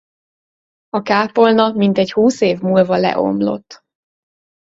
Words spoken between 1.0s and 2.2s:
kápolna mintegy